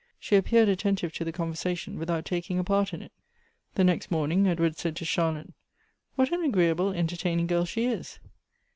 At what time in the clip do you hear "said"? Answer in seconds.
4.75-4.95